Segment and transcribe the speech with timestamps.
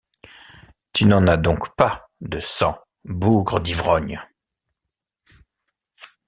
[0.93, 4.19] Tu n’en as donc pas, de sang, bougre d’ivrogne…